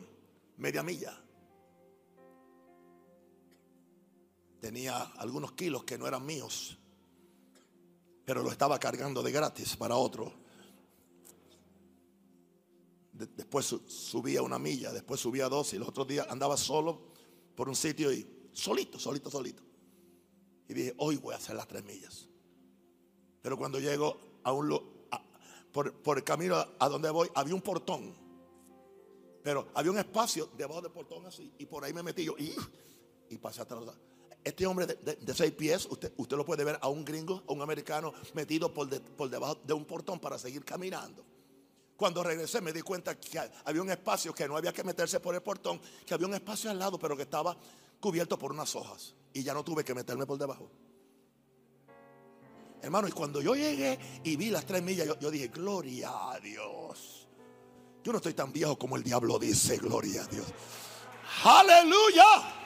[0.57, 1.22] media milla.
[4.63, 6.77] Tenía algunos kilos que no eran míos,
[8.23, 10.31] pero lo estaba cargando de gratis para otro.
[13.11, 17.11] después subía una milla, después subía dos y los otros días andaba solo
[17.57, 19.61] por un sitio y solito, solito, solito.
[20.69, 22.29] Y dije, hoy voy a hacer las tres millas.
[23.41, 24.17] Pero cuando llego
[25.73, 28.15] por, el camino a, donde voy, había un portón.
[29.43, 31.51] Pero había un espacio debajo del portón así.
[31.57, 32.55] Y por ahí me metí yo y,
[33.29, 33.83] y pasé atrás.
[34.43, 37.61] Este hombre de, seis pies, usted, usted lo puede ver a un gringo, a un
[37.61, 41.23] americano metido por, por debajo de un portón para seguir caminando.
[41.95, 45.35] Cuando regresé me di cuenta que había un espacio que no había que meterse por
[45.35, 47.55] el portón, que había un espacio al lado, pero que estaba
[47.99, 49.15] cubierto por unas hojas.
[49.33, 50.69] Y ya no tuve que meterme por debajo.
[52.81, 57.29] Hermano, y cuando yo llegué y vi las tres millas, yo dije, gloria a Dios.
[58.03, 60.47] Yo no estoy tan viejo como el diablo dice, gloria a Dios.
[61.45, 62.62] Aleluya.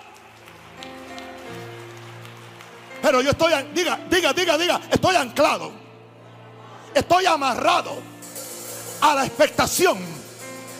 [3.07, 5.71] Pero yo estoy, diga, diga, diga, diga, estoy anclado.
[6.93, 7.93] Estoy amarrado
[8.99, 9.97] a la expectación,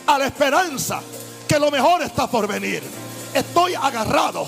[0.06, 1.00] a la esperanza
[1.48, 2.82] que lo mejor está por venir.
[3.32, 4.46] Estoy agarrado,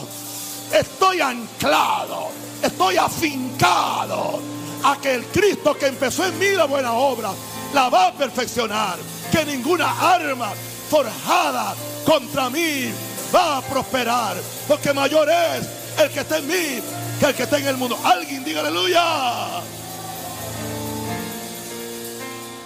[0.71, 2.29] estoy anclado,
[2.63, 4.41] estoy afincado
[4.85, 7.31] a que el Cristo que empezó en mí la buena obra
[7.73, 8.99] la va a perfeccionar.
[9.33, 10.53] Que ninguna arma
[10.91, 11.75] forjada
[12.05, 12.93] contra mí
[13.35, 14.37] va a prosperar.
[14.69, 15.67] Porque mayor es
[15.99, 17.99] el que está en mí que el que está en el mundo.
[18.03, 19.63] Alguien diga aleluya.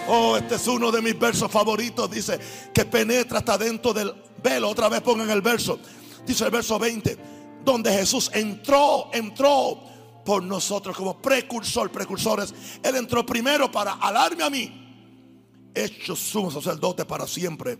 [0.06, 2.08] Oh, este es uno de mis versos favoritos.
[2.10, 2.38] Dice
[2.72, 4.70] que penetra hasta dentro del velo.
[4.70, 5.80] Otra vez pongan el verso.
[6.24, 7.18] Dice el verso 20.
[7.64, 9.80] Donde Jesús entró, entró
[10.24, 12.54] por nosotros como precursor, precursores.
[12.82, 14.80] Él entró primero para alarme a mí.
[15.74, 17.78] Hecho sumo sacerdote para siempre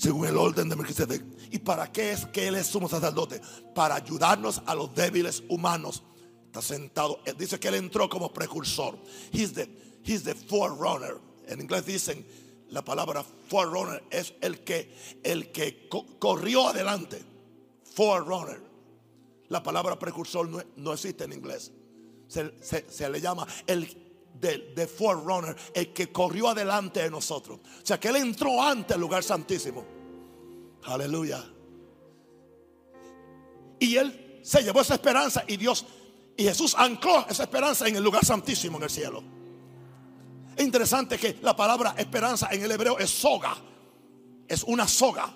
[0.00, 1.22] según el orden de Melquisedec.
[1.50, 3.38] ¿Y para qué es que Él es sumo sacerdote?
[3.74, 6.02] Para ayudarnos a los débiles humanos.
[6.46, 7.20] Está sentado.
[7.36, 8.98] Dice que Él entró como precursor.
[9.30, 9.68] He's the,
[10.02, 11.18] he's the forerunner.
[11.48, 12.26] En inglés dicen
[12.70, 14.90] la palabra forerunner es el que,
[15.22, 15.86] el que
[16.18, 17.22] corrió adelante.
[17.94, 18.62] Forerunner.
[19.48, 21.72] La palabra precursor no, existe en inglés.
[22.26, 27.60] Se, le llama el de, de, forerunner, el que corrió adelante de nosotros.
[27.60, 29.84] O sea que Él entró antes al lugar santísimo.
[30.84, 31.44] Aleluya.
[33.78, 35.86] Y Él se llevó esa esperanza y Dios
[36.40, 39.22] y Jesús ancló esa esperanza en el lugar santísimo en el cielo.
[40.56, 43.54] Es interesante que la palabra esperanza en el hebreo es soga.
[44.48, 45.30] Es una soga.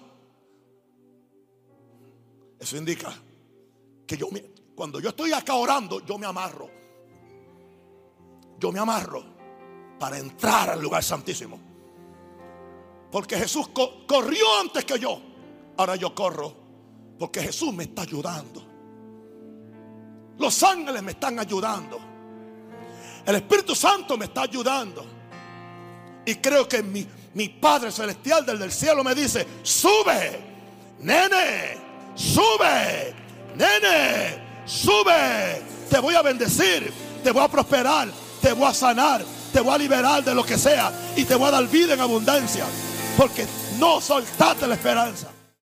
[2.59, 3.14] Eso indica
[4.07, 4.28] que yo
[4.74, 6.70] cuando yo estoy acá orando, yo me amarro
[8.59, 9.24] yo me amarro
[9.98, 11.59] para entrar al lugar santísimo.
[13.11, 13.68] Porque Jesús
[14.07, 15.20] corrió antes que yo.
[15.76, 16.64] Ahora yo corro
[17.18, 18.62] porque Jesús me está ayudando.
[20.38, 21.98] Los ángeles me están ayudando.
[23.24, 25.05] El Espíritu Santo me está ayudando.
[26.26, 30.40] Y creo que mi, Padre Celestial del cielo me dice, sube,
[31.00, 31.76] nene,
[32.14, 33.14] sube,
[33.55, 35.62] nene, sube.
[35.88, 36.92] Te voy a bendecir,
[37.22, 38.09] te voy a prosperar,
[38.45, 39.24] te voy a sanar,
[39.55, 42.01] te voy a liberar de lo que sea y te voy a dar vida en
[42.03, 42.66] abundancia.
[43.16, 43.47] Porque
[43.78, 45.34] no soltaste la esperanza.